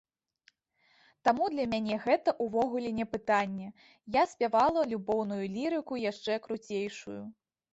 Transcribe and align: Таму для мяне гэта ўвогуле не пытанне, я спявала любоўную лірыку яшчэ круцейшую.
Таму 1.29 1.49
для 1.53 1.65
мяне 1.73 1.97
гэта 2.05 2.33
ўвогуле 2.45 2.89
не 3.01 3.05
пытанне, 3.13 3.67
я 4.17 4.23
спявала 4.35 4.81
любоўную 4.95 5.43
лірыку 5.59 6.03
яшчэ 6.11 6.33
круцейшую. 6.49 7.21